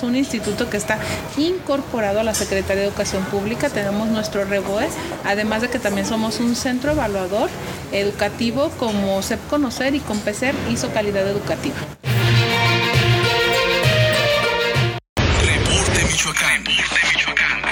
un 0.00 0.16
instituto 0.16 0.70
que 0.70 0.78
está 0.78 0.98
incorporado 1.36 2.20
a 2.20 2.24
la 2.24 2.32
Secretaría 2.32 2.82
de 2.82 2.88
Educación 2.88 3.24
Pública, 3.26 3.68
tenemos 3.68 4.08
nuestro 4.08 4.46
REBOE, 4.46 4.88
además 5.24 5.60
de 5.60 5.68
que 5.68 5.78
también 5.78 6.06
somos 6.06 6.40
un 6.40 6.56
centro 6.56 6.92
evaluador 6.92 7.50
educativo 7.92 8.70
como 8.78 9.20
SEP 9.20 9.46
Conocer 9.50 9.94
y 9.94 10.00
Compecer 10.00 10.54
hizo 10.70 10.90
calidad 10.92 11.28
educativa. 11.28 11.76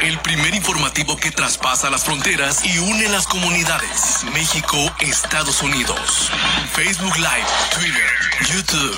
El 0.03 0.19
primer 0.21 0.55
informativo 0.55 1.15
que 1.17 1.31
traspasa 1.31 1.91
las 1.91 2.05
fronteras 2.05 2.65
y 2.65 2.79
une 2.79 3.07
las 3.11 3.27
comunidades. 3.27 4.25
México, 4.33 4.79
Estados 5.01 5.61
Unidos. 5.63 6.31
Facebook 6.73 7.19
Live, 7.19 7.45
Twitter, 7.75 8.09
YouTube 8.49 8.97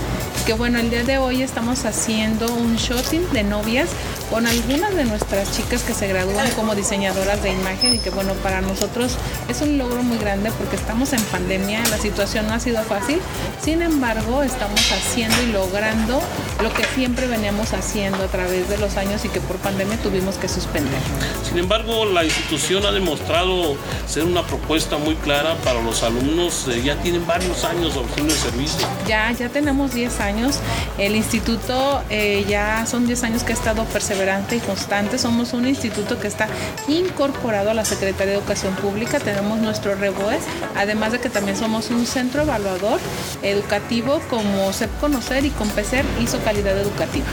que 0.47 0.53
bueno, 0.53 0.79
el 0.79 0.91
día 0.91 1.05
de 1.05 1.17
hoy 1.17 1.43
estamos 1.43 1.87
haciendo 1.87 2.53
un 2.55 2.77
shooting 2.77 3.33
de 3.33 3.43
novias 3.43 3.89
con 4.31 4.47
algunas 4.47 4.95
de 4.95 5.05
nuestras 5.05 5.53
chicas 5.57 5.83
que 5.83 5.95
se 5.95 6.09
gradúan 6.09 6.51
como 6.53 6.75
diseñadoras 6.75 7.43
de 7.43 7.53
imagen 7.53 7.95
y 7.95 7.99
que 7.99 8.11
bueno, 8.11 8.33
para 8.35 8.61
nosotros 8.61 9.17
es 9.49 9.61
un 9.61 9.79
logro 9.79 10.03
muy 10.03 10.19
grande 10.19 10.51
porque 10.59 10.77
estamos 10.77 11.13
en 11.13 11.23
pandemia, 11.25 11.83
la 11.91 11.99
situación 11.99 12.47
no 12.47 12.55
ha 12.55 12.61
sido 12.61 12.83
fácil, 12.83 13.21
sin 13.63 13.83
embargo 13.83 14.43
estamos 14.43 14.81
haciendo 14.93 15.41
y 15.43 15.53
logrando 15.53 16.21
lo 16.63 16.73
que 16.73 16.85
siempre 16.95 17.27
veníamos 17.27 17.73
haciendo 17.73 18.25
a 18.25 18.29
través 18.29 18.69
de 18.69 18.79
los 18.79 18.97
años 18.97 19.25
y 19.25 19.29
que 19.29 19.41
por 19.41 19.57
pandemia 19.57 19.97
tuvimos 19.99 20.37
que 20.37 20.49
suspender. 20.49 21.01
Sin 21.47 21.59
embargo, 21.59 22.05
la 22.07 22.25
institución 22.25 22.87
ha 22.87 22.93
demostrado 22.93 23.77
ser 24.07 24.25
una 24.25 24.43
propuesta 24.47 24.97
muy 24.99 25.15
clara 25.17 25.57
para 25.65 25.83
los 25.83 26.03
alumnos, 26.03 26.67
ya 26.85 26.97
tienen 26.97 27.27
varios 27.27 27.65
años 27.65 27.97
ofreciendo 27.97 28.35
el 28.35 28.41
servicio. 28.41 28.87
Ya, 29.07 29.31
ya 29.33 29.49
tenemos 29.49 29.93
10 29.95 30.21
años 30.21 30.61
el 30.99 31.17
instituto 31.17 32.03
eh, 32.11 32.45
ya 32.49 32.87
son 32.87 33.07
10 33.07 33.25
años 33.25 33.43
que 33.43 33.53
ha 33.53 33.57
estado 33.57 33.85
perseverante 33.85 34.57
y 34.57 34.61
constante. 34.61 35.19
Somos 35.19 35.53
un 35.53 35.67
instituto 35.67 36.21
que 36.21 36.29
está 36.29 36.49
incorporado 36.89 37.71
a 37.71 37.75
la 37.75 37.85
Secretaría 37.85 38.33
de 38.33 38.39
Educación 38.39 38.75
Pública. 38.77 39.19
Tenemos 39.19 39.59
nuestro 39.59 39.95
REBOE, 39.95 40.39
además 40.77 41.13
de 41.13 41.21
que 41.21 41.31
también 41.31 41.57
somos 41.57 41.91
un 41.91 42.07
centro 42.07 42.43
evaluador 42.43 43.01
educativo 43.43 44.21
como 44.31 44.73
SEP 44.73 44.91
Conocer 45.01 45.45
y 45.45 45.51
Compecer 45.51 46.05
hizo 46.21 46.39
calidad 46.45 46.79
educativa. 46.79 47.27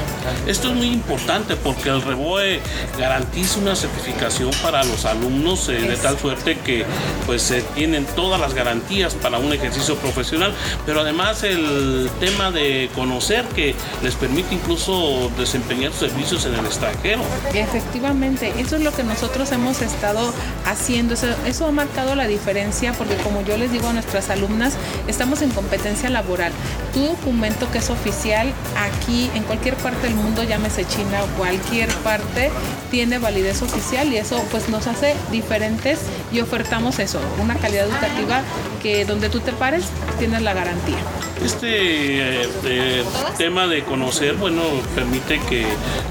Esto 0.48 0.70
es 0.70 0.76
muy 0.76 0.88
importante 0.88 1.56
porque 1.56 1.90
el 1.90 2.02
REBOE 2.02 2.62
garantiza 2.98 3.60
una 3.60 3.76
certificación 3.76 4.52
para 4.64 4.84
los 4.84 5.06
alumnos 5.06 5.68
eh, 5.70 5.74
de 5.74 5.96
tal 5.98 6.18
suerte 6.18 6.58
que 6.60 6.86
pues 7.26 7.54
tienen 7.76 8.06
todas 8.16 8.40
las 8.40 8.54
garantías 8.54 9.14
para 9.16 9.38
un 9.38 9.52
ejercicio 9.54 9.96
profesional, 9.98 10.54
pero 10.86 11.02
además 11.02 11.44
el 11.44 12.10
tema 12.20 12.52
de 12.52 12.90
conocer 12.96 13.46
que 13.56 13.76
les 14.02 14.16
permite 14.16 14.56
incluso 14.56 15.30
desempeñar 15.38 15.92
servicios 15.94 16.46
en 16.46 16.56
el 16.56 16.66
extranjero. 16.66 17.22
Efectivamente, 17.54 18.54
eso 18.58 18.78
es 18.78 18.82
lo 18.84 18.92
que 18.92 19.04
nosotros 19.04 19.52
hemos 19.52 19.82
estado 19.82 20.34
haciendo, 20.66 21.14
eso, 21.16 21.28
eso 21.46 21.68
ha 21.68 21.72
marcado 21.72 22.16
la 22.16 22.28
diferencia 22.28 22.94
porque 22.94 23.16
como 23.18 23.42
yo 23.42 23.58
les 23.58 23.72
digo 23.72 23.90
a 23.90 23.94
nuestras 23.94 24.30
alumnas, 24.30 24.74
estamos 25.08 25.42
en 25.42 25.50
competencia 25.50 26.10
laboral. 26.10 26.52
Tu 26.94 27.02
documento 27.02 27.70
que 27.72 27.80
es 27.80 27.90
oficial 27.90 28.54
aquí 28.78 29.01
en 29.08 29.44
cualquier 29.44 29.76
parte 29.76 30.08
del 30.08 30.16
mundo, 30.16 30.44
llámese 30.44 30.86
China 30.86 31.24
o 31.24 31.38
cualquier 31.38 31.90
parte, 31.96 32.50
tiene 32.90 33.20
validez 33.20 33.62
oficial 33.62 34.12
y 34.12 34.18
eso 34.18 34.42
pues 34.52 34.70
nos 34.70 34.88
hace 34.88 35.16
diferentes 35.32 36.00
y 36.32 36.40
ofertamos 36.40 37.00
eso, 37.00 37.20
una 37.40 37.56
calidad 37.56 37.88
educativa 37.88 38.42
que 38.82 39.06
donde 39.06 39.30
tú 39.30 39.40
te 39.40 39.52
pares 39.52 39.86
tienes 40.18 40.42
la 40.42 40.54
garantía. 40.54 40.98
Este 41.44 42.44
eh, 42.66 43.04
tema 43.40 43.66
de 43.66 43.84
conocer, 43.84 44.36
bueno, 44.36 44.62
permite 44.94 45.40
que 45.50 45.66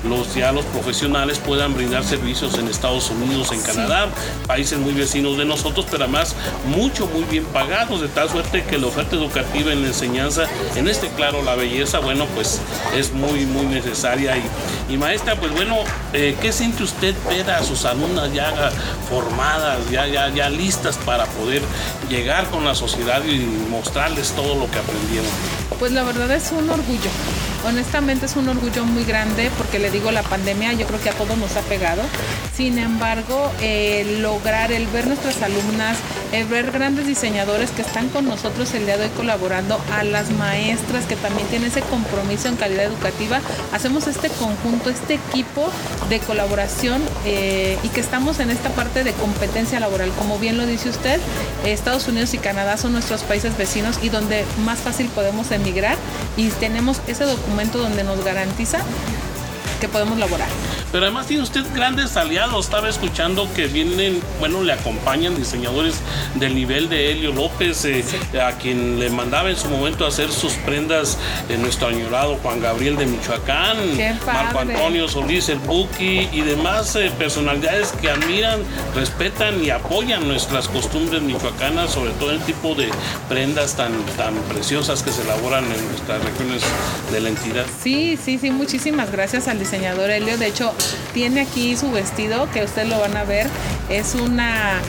los 0.09 0.35
ya 0.35 0.51
los 0.51 0.65
profesionales 0.65 1.39
puedan 1.39 1.73
brindar 1.73 2.03
servicios 2.03 2.59
en 2.59 2.67
Estados 2.67 3.11
Unidos, 3.11 3.53
en 3.53 3.63
Canadá, 3.63 4.09
países 4.49 4.77
muy 4.81 4.93
vecinos 4.93 5.39
de 5.39 5.45
nosotros, 5.45 5.87
pero 5.89 6.05
además 6.05 6.35
mucho, 6.67 7.07
muy 7.07 7.23
bien 7.25 7.45
pagados, 7.45 8.01
de 8.01 8.09
tal 8.09 8.29
suerte 8.29 8.65
que 8.65 8.77
la 8.77 8.89
oferta 8.89 9.15
educativa 9.15 9.73
en 9.73 9.83
la 9.83 9.89
enseñanza, 9.89 10.47
en 10.75 10.89
este 10.89 11.09
claro, 11.11 11.43
la 11.45 11.55
belleza, 11.55 12.01
bueno, 12.01 12.27
pues 12.35 12.61
es 12.97 13.13
muy, 13.13 13.47
muy 13.47 13.67
necesaria. 13.67 14.37
Y, 14.37 14.95
y 14.95 14.97
maestra, 14.97 15.37
pues 15.37 15.53
bueno, 15.53 15.77
eh, 16.13 16.37
¿qué 16.43 16.53
siente 16.53 16.83
usted 16.83 17.15
ver 17.29 17.49
a 17.53 17.63
sus 17.63 17.85
alumnas 17.85 18.33
ya 18.33 18.73
formadas, 19.09 19.79
ya, 19.91 20.09
ya, 20.11 20.29
ya 20.29 20.49
listas 20.51 20.99
para 20.99 21.27
poder 21.27 21.63
llegar 22.09 22.49
con 22.51 22.65
la 22.65 22.75
sociedad 22.75 23.25
y 23.25 23.41
mostrarles 23.71 24.33
todo 24.33 24.55
lo 24.55 24.71
que 24.71 24.79
aprendieron? 24.79 25.31
Pues 25.79 25.93
la 25.93 26.03
verdad 26.03 26.31
es 26.33 26.53
un 26.53 26.69
orgullo. 26.69 27.11
Honestamente 27.63 28.25
es 28.25 28.37
un 28.37 28.49
orgullo 28.49 28.87
muy 28.87 29.05
grande 29.05 29.51
porque 29.59 29.79
le 29.79 29.91
digo 29.91 30.11
la 30.11 30.23
pandemia 30.23 30.73
yo 30.73 30.87
creo 30.87 31.01
que 31.01 31.11
a 31.11 31.13
todos 31.13 31.37
nos 31.37 31.57
ha 31.57 31.61
pegado. 31.61 32.03
Sin 32.57 32.79
embargo, 32.79 33.51
eh, 33.61 34.19
lograr 34.21 34.73
el 34.73 34.87
ver 34.87 35.07
nuestras 35.07 35.43
alumnas, 35.43 35.99
el 36.33 36.47
ver 36.47 36.71
grandes 36.73 37.07
diseñadores 37.07 37.71
que 37.71 37.83
están 37.83 38.09
con 38.09 38.27
nosotros 38.27 38.73
el 38.75 38.87
día 38.87 38.97
de 38.97 39.05
hoy 39.05 39.11
colaborando, 39.11 39.81
a 39.93 40.05
las 40.05 40.31
maestras 40.31 41.05
que 41.05 41.17
también 41.17 41.47
tienen 41.49 41.69
ese 41.69 41.83
compromiso 41.83 42.49
en 42.49 42.57
calidad 42.57 42.85
educativa, 42.85 43.41
hacemos 43.73 44.07
este 44.07 44.29
conjunto, 44.29 44.91
este 44.91 45.15
equipo 45.15 45.71
de 46.09 46.19
colaboración 46.21 47.03
eh, 47.25 47.79
y 47.83 47.89
que 47.89 48.01
estamos 48.01 48.41
en 48.41 48.51
esta 48.51 48.71
parte 48.71 49.05
de 49.05 49.13
competencia 49.13 49.81
laboral. 49.81 50.11
Como 50.19 50.39
bien 50.39 50.57
lo 50.57 50.67
dice 50.67 50.89
usted, 50.89 51.21
Estados 51.65 52.09
Unidos 52.09 52.33
y 52.35 52.39
Canadá 52.39 52.77
son 52.77 52.93
nuestros 52.93 53.23
países 53.23 53.57
vecinos 53.57 53.99
y 54.03 54.09
donde 54.09 54.45
más 54.65 54.79
fácil 54.79 55.07
podemos 55.09 55.51
emigrar 55.51 55.97
y 56.37 56.49
tenemos 56.49 57.01
ese 57.07 57.25
documento 57.25 57.50
donde 57.79 58.05
nos 58.05 58.25
garantiza 58.25 58.79
que 59.81 59.89
podemos 59.89 60.19
laborar. 60.19 60.49
Pero 60.93 61.05
además 61.05 61.27
tiene 61.27 61.43
usted 61.43 61.65
grandes 61.75 62.17
aliados. 62.17 62.67
Estaba 62.67 62.89
escuchando 62.89 63.49
que 63.55 63.67
vienen, 63.67 64.21
bueno, 64.39 64.63
le 64.63 64.73
acompañan 64.73 65.37
diseñadores 65.37 66.01
del 66.35 66.55
nivel 66.55 66.89
de 66.89 67.13
Helio 67.13 67.33
López, 67.33 67.85
eh, 67.85 68.05
a 68.41 68.53
quien 68.53 68.99
le 68.99 69.11
mandaba 69.11 69.51
en 69.51 69.57
su 69.57 69.69
momento 69.69 70.07
hacer 70.07 70.31
sus 70.31 70.53
prendas 70.55 71.19
de 71.49 71.59
nuestro 71.59 71.89
añorado 71.89 72.37
Juan 72.43 72.61
Gabriel 72.61 72.97
de 72.97 73.07
Michoacán, 73.07 73.77
Marco 74.27 74.61
Antonio 74.61 75.09
Solís, 75.09 75.49
el 75.49 75.59
Buki 75.59 76.29
y 76.33 76.41
demás 76.43 76.97
eh, 76.97 77.11
personalidades 77.19 77.93
que 77.93 78.11
admiran, 78.11 78.61
respetan 78.95 79.63
y 79.65 79.71
apoyan 79.71 80.27
nuestras 80.27 80.69
costumbres 80.69 81.23
michoacanas, 81.23 81.93
sobre 81.93 82.13
todo 82.13 82.31
el 82.31 82.41
tipo 82.41 82.75
de 82.75 82.91
prendas 83.29 83.77
tan, 83.77 83.93
tan 84.17 84.35
preciosas 84.49 85.03
que 85.03 85.13
se 85.13 85.23
elaboran 85.23 85.65
en 85.65 85.89
nuestras 85.89 86.23
regiones 86.25 86.63
de 87.13 87.21
la 87.21 87.29
entidad. 87.29 87.67
Sí, 87.83 88.19
sí, 88.23 88.39
sí, 88.39 88.51
muchísimas 88.51 89.11
gracias 89.11 89.49
al 89.49 89.59
diseñador 89.59 90.11
Helio. 90.11 90.37
De 90.39 90.47
hecho, 90.47 90.73
tiene 91.13 91.43
aquí 91.43 91.77
su 91.77 91.91
vestido, 91.91 92.51
que 92.51 92.65
ustedes 92.65 92.89
lo 92.89 92.99
van 93.01 93.17
a 93.17 93.25
ver. 93.25 93.49
Es 93.89 94.15
una 94.15 94.81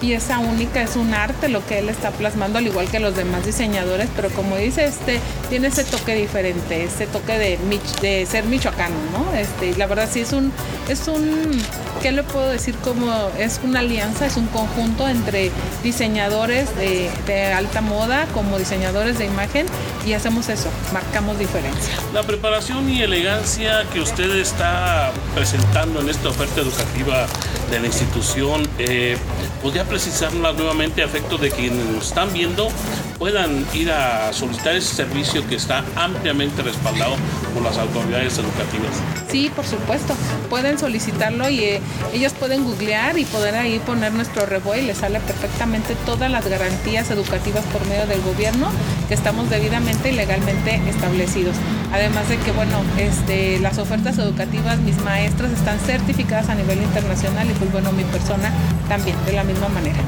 pieza 0.00 0.38
única, 0.38 0.82
es 0.82 0.96
un 0.96 1.14
arte 1.14 1.48
lo 1.48 1.64
que 1.66 1.78
él 1.78 1.88
está 1.88 2.10
plasmando, 2.10 2.58
al 2.58 2.66
igual 2.66 2.88
que 2.90 3.00
los 3.00 3.14
demás 3.14 3.44
diseñadores, 3.44 4.08
pero 4.16 4.30
como 4.30 4.56
dice, 4.56 4.86
este 4.86 5.20
tiene 5.48 5.68
ese 5.68 5.84
toque 5.84 6.14
diferente, 6.14 6.84
ese 6.84 7.06
toque 7.06 7.38
de, 7.38 8.26
ser 8.26 8.44
michoacano, 8.44 8.96
¿no? 9.12 9.36
Este, 9.36 9.76
la 9.76 9.86
verdad 9.86 10.08
sí 10.10 10.20
es 10.20 10.32
un, 10.32 10.52
es 10.88 11.06
un, 11.08 11.62
¿qué 12.02 12.12
le 12.12 12.22
puedo 12.22 12.48
decir? 12.48 12.74
Como 12.76 13.12
es 13.38 13.60
una 13.62 13.80
alianza, 13.80 14.26
es 14.26 14.36
un 14.36 14.46
conjunto 14.46 15.08
entre 15.08 15.50
diseñadores 15.82 16.74
de, 16.76 17.10
de 17.26 17.52
alta 17.52 17.80
moda 17.80 18.26
como 18.32 18.58
diseñadores 18.58 19.18
de 19.18 19.26
imagen 19.26 19.66
y 20.06 20.14
hacemos 20.14 20.48
eso, 20.48 20.68
marcamos 20.92 21.38
diferencia. 21.38 21.94
La 22.12 22.22
preparación 22.22 22.88
y 22.88 23.02
elegancia 23.02 23.84
que 23.92 24.00
usted 24.00 24.36
está 24.36 25.12
presentando 25.34 26.00
en 26.00 26.08
esta 26.08 26.28
oferta 26.28 26.60
educativa 26.60 27.26
de 27.70 27.80
la 27.80 27.86
institución, 27.86 28.66
eh, 28.78 29.16
¿podría 29.62 29.84
precisarla 29.84 30.52
nuevamente 30.52 31.02
a 31.02 31.06
efecto 31.06 31.38
de 31.38 31.50
quienes 31.50 31.84
nos 31.86 32.08
están 32.08 32.32
viendo 32.32 32.68
puedan 33.18 33.66
ir 33.74 33.90
a 33.90 34.32
solicitar 34.32 34.74
ese 34.74 34.94
servicio 34.94 35.46
que 35.46 35.56
está 35.56 35.84
ampliamente 35.94 36.62
respaldado 36.62 37.16
por 37.52 37.62
las 37.62 37.76
autoridades 37.76 38.38
educativas? 38.38 38.90
Sí, 39.30 39.50
por 39.54 39.66
supuesto. 39.66 40.14
Pueden 40.48 40.78
solicitarlo 40.78 41.50
y 41.50 41.60
eh, 41.60 41.80
ellos 42.14 42.32
pueden 42.32 42.64
googlear 42.64 43.18
y 43.18 43.24
poder 43.26 43.56
ahí 43.56 43.78
poner 43.80 44.12
nuestro 44.14 44.46
rebo 44.46 44.74
y 44.74 44.82
les 44.82 44.98
sale 44.98 45.20
perfectamente 45.20 45.94
todas 46.06 46.30
las 46.30 46.46
garantías 46.48 47.10
educativas 47.10 47.64
por 47.66 47.86
medio 47.86 48.06
del 48.06 48.22
gobierno 48.22 48.70
que 49.08 49.14
estamos 49.14 49.50
debidamente 49.50 50.10
y 50.10 50.12
legalmente 50.12 50.80
establecidos. 50.88 51.56
Además 51.92 52.28
de 52.28 52.36
que, 52.38 52.52
bueno, 52.52 52.82
este, 52.98 53.58
las 53.58 53.78
ofertas 53.78 54.18
educativas, 54.18 54.78
mis 54.78 55.00
maestras 55.02 55.50
están 55.52 55.78
certificadas 55.80 56.48
a 56.48 56.54
nivel 56.54 56.80
internacional 56.82 57.50
y 57.50 57.54
pues 57.54 57.72
bueno, 57.72 57.90
mi 57.92 58.04
persona 58.04 58.50
también, 58.88 59.16
de 59.26 59.32
la 59.32 59.44
misma 59.44 59.68
manera. 59.68 59.98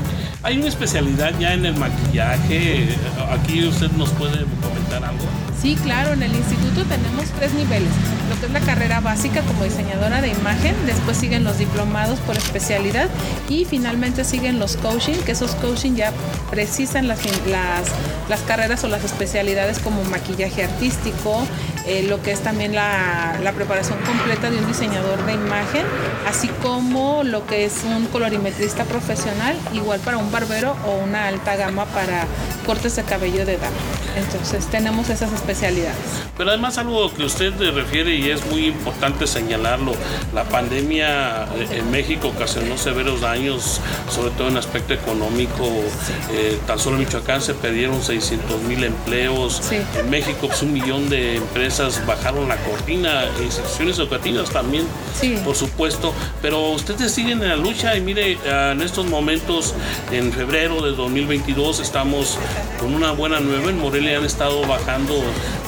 Hay 0.44 0.58
una 0.58 0.68
especialidad 0.68 1.32
ya 1.38 1.54
en 1.54 1.64
el 1.64 1.76
maquillaje. 1.76 2.88
Aquí 3.30 3.64
usted 3.64 3.90
nos 3.92 4.10
puede 4.10 4.44
comentar 4.60 5.04
algo. 5.04 5.24
Sí, 5.60 5.76
claro, 5.80 6.12
en 6.12 6.24
el 6.24 6.34
instituto 6.34 6.82
tenemos 6.84 7.26
tres 7.38 7.54
niveles. 7.54 7.90
Lo 8.28 8.40
que 8.40 8.46
es 8.46 8.52
la 8.52 8.58
carrera 8.60 8.98
básica 8.98 9.42
como 9.42 9.62
diseñadora 9.62 10.20
de 10.20 10.30
imagen, 10.30 10.74
después 10.86 11.16
siguen 11.16 11.44
los 11.44 11.58
diplomados 11.58 12.18
por 12.20 12.36
especialidad 12.36 13.08
y 13.48 13.64
finalmente 13.64 14.24
siguen 14.24 14.58
los 14.58 14.76
coaching, 14.76 15.14
que 15.24 15.32
esos 15.32 15.52
coaching 15.56 15.94
ya 15.94 16.12
precisan 16.50 17.06
las, 17.06 17.20
las, 17.46 17.86
las 18.28 18.40
carreras 18.40 18.82
o 18.82 18.88
las 18.88 19.04
especialidades 19.04 19.78
como 19.78 20.02
maquillaje 20.02 20.64
artístico, 20.64 21.46
eh, 21.86 22.04
lo 22.08 22.22
que 22.22 22.32
es 22.32 22.40
también 22.40 22.74
la, 22.74 23.52
preparación 23.54 23.98
completa 24.00 24.50
de 24.50 24.58
un 24.58 24.66
diseñador 24.66 25.24
de 25.26 25.34
imagen, 25.34 25.84
así 26.26 26.48
como 26.62 27.22
lo 27.22 27.46
que 27.46 27.64
es 27.64 27.82
un 27.84 28.06
colorimetrista 28.06 28.84
profesional, 28.84 29.56
igual 29.72 30.00
para 30.00 30.16
un 30.16 30.32
barbero 30.32 30.76
o 30.86 31.04
una 31.04 31.26
alta 31.28 31.56
gama 31.56 31.84
para 31.86 32.26
cortes 32.66 32.96
de 32.96 33.02
cabello 33.02 33.44
de 33.44 33.58
dama. 33.58 34.01
Entonces 34.16 34.66
tenemos 34.66 35.08
esas 35.08 35.32
especialidades. 35.32 35.96
Pero 36.36 36.50
además 36.50 36.78
algo 36.78 37.12
que 37.14 37.24
usted 37.24 37.52
refiere 37.72 38.14
y 38.14 38.30
es 38.30 38.44
muy 38.46 38.66
importante 38.66 39.26
señalarlo, 39.26 39.92
la 40.34 40.44
pandemia 40.44 41.44
eh, 41.44 41.78
en 41.78 41.90
México 41.90 42.28
ocasionó 42.28 42.76
severos 42.76 43.20
daños, 43.20 43.80
sobre 44.10 44.30
todo 44.32 44.48
en 44.48 44.56
aspecto 44.56 44.94
económico. 44.94 45.64
Eh, 46.32 46.58
tan 46.66 46.78
solo 46.78 46.96
en 46.96 47.04
Michoacán 47.04 47.40
se 47.40 47.54
perdieron 47.54 48.02
600 48.02 48.62
mil 48.62 48.84
empleos. 48.84 49.62
En 49.98 50.10
México 50.10 50.48
pues, 50.48 50.62
un 50.62 50.72
millón 50.72 51.08
de 51.08 51.36
empresas 51.36 52.04
bajaron 52.06 52.48
la 52.48 52.56
cortina, 52.56 53.24
instituciones 53.42 53.98
educativas 53.98 54.50
también, 54.50 54.84
por 55.44 55.54
supuesto. 55.54 56.12
Pero 56.40 56.70
ustedes 56.70 57.12
siguen 57.12 57.42
en 57.42 57.48
la 57.48 57.56
lucha 57.56 57.96
y 57.96 58.00
mire, 58.00 58.38
en 58.44 58.82
estos 58.82 59.06
momentos, 59.06 59.74
en 60.10 60.32
febrero 60.32 60.82
de 60.82 60.92
2022, 60.92 61.80
estamos 61.80 62.38
con 62.78 62.94
una 62.94 63.12
buena 63.12 63.40
nueva 63.40 63.70
en 63.70 63.78
Morelia 63.78 64.01
han 64.10 64.24
estado 64.24 64.66
bajando 64.66 65.14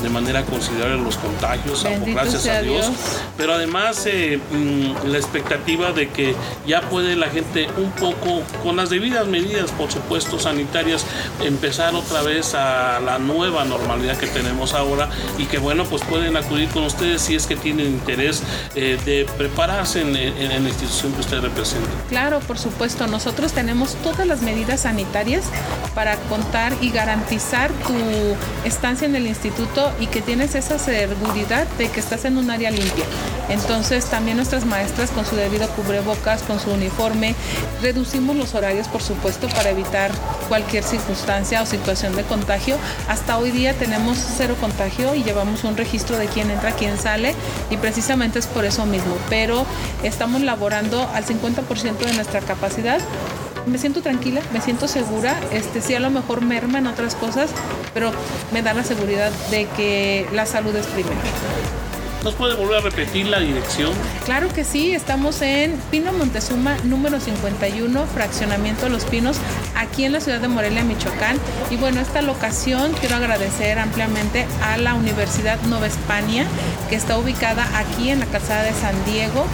de 0.02 0.08
manera 0.08 0.44
considerable 0.44 1.02
los 1.02 1.16
contagios, 1.16 1.84
gracias 2.06 2.46
a 2.46 2.60
Dios. 2.60 2.90
Pero 3.36 3.54
además 3.54 4.04
eh, 4.06 4.38
mm, 4.52 5.08
la 5.08 5.18
expectativa 5.18 5.92
de 5.92 6.08
que 6.08 6.34
ya 6.66 6.82
puede 6.82 7.16
la 7.16 7.28
gente 7.28 7.68
un 7.76 7.90
poco, 7.92 8.42
con 8.62 8.76
las 8.76 8.90
debidas 8.90 9.26
medidas, 9.26 9.70
por 9.72 9.90
supuesto, 9.90 10.38
sanitarias, 10.38 11.04
empezar 11.42 11.94
otra 11.94 12.22
vez 12.22 12.54
a 12.54 13.00
la 13.00 13.18
nueva 13.18 13.64
normalidad 13.64 14.16
que 14.16 14.26
tenemos 14.26 14.74
ahora 14.74 15.08
y 15.38 15.44
que 15.44 15.58
bueno, 15.58 15.84
pues 15.84 16.02
pueden 16.02 16.36
acudir 16.36 16.68
con 16.68 16.84
ustedes 16.84 17.22
si 17.22 17.34
es 17.34 17.46
que 17.46 17.56
tienen 17.56 17.86
interés 17.86 18.42
eh, 18.74 18.98
de 19.04 19.26
prepararse 19.36 20.02
en, 20.02 20.14
en 20.16 20.62
la 20.62 20.68
institución 20.68 21.12
que 21.12 21.20
usted 21.20 21.40
representa. 21.40 21.88
Claro, 22.08 22.40
por 22.40 22.58
supuesto, 22.58 23.06
nosotros 23.06 23.52
tenemos 23.52 23.94
todas 24.02 24.26
las 24.26 24.42
medidas 24.42 24.80
sanitarias 24.80 25.44
para 25.94 26.16
contar 26.16 26.72
y 26.80 26.90
garantizar 26.90 27.70
tu 27.70 27.94
estancia 28.64 29.06
en 29.06 29.14
el 29.14 29.26
instituto 29.26 29.92
y 30.00 30.06
que 30.06 30.20
tienes 30.22 30.54
esa 30.54 30.78
seguridad 30.78 31.66
de 31.78 31.88
que 31.88 32.00
estás 32.00 32.24
en 32.24 32.36
un 32.36 32.50
área 32.50 32.70
limpia. 32.70 33.04
Entonces 33.48 34.06
también 34.06 34.36
nuestras 34.36 34.64
maestras 34.64 35.10
con 35.10 35.24
su 35.26 35.36
debido 35.36 35.68
cubrebocas, 35.70 36.42
con 36.42 36.58
su 36.58 36.70
uniforme, 36.70 37.34
reducimos 37.82 38.36
los 38.36 38.54
horarios 38.54 38.88
por 38.88 39.02
supuesto 39.02 39.48
para 39.48 39.70
evitar 39.70 40.10
cualquier 40.48 40.82
circunstancia 40.82 41.62
o 41.62 41.66
situación 41.66 42.16
de 42.16 42.22
contagio. 42.22 42.76
Hasta 43.08 43.38
hoy 43.38 43.50
día 43.50 43.74
tenemos 43.74 44.18
cero 44.18 44.56
contagio 44.60 45.14
y 45.14 45.22
llevamos 45.22 45.64
un 45.64 45.76
registro 45.76 46.16
de 46.16 46.26
quién 46.26 46.50
entra, 46.50 46.72
quién 46.72 46.98
sale 46.98 47.34
y 47.70 47.76
precisamente 47.76 48.38
es 48.38 48.46
por 48.46 48.64
eso 48.64 48.86
mismo. 48.86 49.16
Pero 49.28 49.66
estamos 50.02 50.40
laborando 50.42 51.08
al 51.14 51.24
50% 51.24 51.98
de 51.98 52.12
nuestra 52.14 52.40
capacidad 52.40 53.00
me 53.66 53.78
siento 53.78 54.02
tranquila, 54.02 54.40
me 54.52 54.60
siento 54.60 54.88
segura, 54.88 55.38
este 55.52 55.80
sí 55.80 55.94
a 55.94 56.00
lo 56.00 56.10
mejor 56.10 56.42
merma 56.42 56.78
en 56.78 56.86
otras 56.86 57.14
cosas, 57.14 57.50
pero 57.92 58.12
me 58.52 58.62
da 58.62 58.74
la 58.74 58.84
seguridad 58.84 59.32
de 59.50 59.66
que 59.76 60.26
la 60.32 60.46
salud 60.46 60.74
es 60.76 60.86
primero. 60.86 61.20
¿Nos 62.24 62.34
puede 62.36 62.54
volver 62.54 62.78
a 62.78 62.80
repetir 62.80 63.26
la 63.26 63.38
dirección? 63.38 63.92
Claro 64.24 64.48
que 64.48 64.64
sí, 64.64 64.94
estamos 64.94 65.42
en 65.42 65.78
Pino 65.90 66.10
Montezuma, 66.14 66.74
número 66.84 67.20
51, 67.20 68.06
Fraccionamiento 68.06 68.88
Los 68.88 69.04
Pinos, 69.04 69.36
aquí 69.76 70.06
en 70.06 70.12
la 70.12 70.20
ciudad 70.20 70.40
de 70.40 70.48
Morelia, 70.48 70.84
Michoacán. 70.84 71.36
Y 71.70 71.76
bueno, 71.76 72.00
esta 72.00 72.22
locación 72.22 72.94
quiero 72.94 73.16
agradecer 73.16 73.78
ampliamente 73.78 74.46
a 74.62 74.78
la 74.78 74.94
Universidad 74.94 75.60
Nueva 75.64 75.86
España, 75.86 76.46
que 76.88 76.96
está 76.96 77.18
ubicada 77.18 77.68
aquí 77.78 78.08
en 78.08 78.20
la 78.20 78.26
calzada 78.26 78.62
de 78.62 78.72
San 78.72 79.04
Diego 79.04 79.44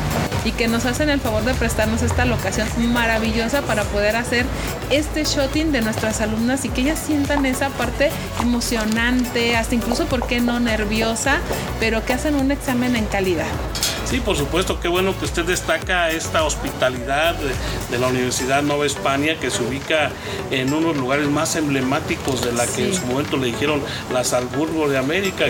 y 0.44 0.52
que 0.52 0.68
nos 0.68 0.86
hacen 0.86 1.10
el 1.10 1.20
favor 1.20 1.44
de 1.44 1.54
prestarnos 1.54 2.02
esta 2.02 2.24
locación 2.24 2.68
maravillosa 2.92 3.62
para 3.62 3.82
poder 3.84 4.14
hacer 4.16 4.46
este 4.90 5.24
shooting 5.24 5.72
de 5.72 5.82
nuestras 5.82 6.20
alumnas 6.20 6.64
y 6.64 6.68
que 6.68 6.82
ellas 6.82 7.02
sientan 7.04 7.44
esa 7.46 7.68
parte 7.70 8.10
emocionante, 8.40 9.56
hasta 9.56 9.74
incluso, 9.74 10.06
¿por 10.06 10.26
qué 10.26 10.40
no 10.40 10.60
nerviosa? 10.60 11.38
Pero 11.78 12.04
que 12.04 12.12
hacen 12.12 12.36
un 12.36 12.50
examen 12.60 12.94
en 12.94 13.06
calidad. 13.06 13.46
Sí, 14.04 14.20
por 14.20 14.36
supuesto, 14.36 14.80
qué 14.80 14.88
bueno 14.88 15.18
que 15.18 15.24
usted 15.24 15.44
destaca 15.44 16.10
esta 16.10 16.44
hospitalidad 16.44 17.36
de, 17.90 17.98
la 17.98 18.08
Universidad 18.08 18.62
Nueva 18.62 18.84
España 18.84 19.36
que 19.40 19.50
se 19.50 19.62
ubica 19.62 20.10
en 20.50 20.74
unos 20.74 20.96
lugares 20.96 21.28
más 21.28 21.56
emblemáticos 21.56 22.42
de 22.42 22.52
la 22.52 22.66
que 22.66 22.88
en 22.88 22.94
su 22.94 23.06
momento 23.06 23.38
le 23.38 23.46
dijeron 23.46 23.80
la 24.12 24.24
Salzburgo 24.24 24.88
de 24.88 24.98
América. 24.98 25.46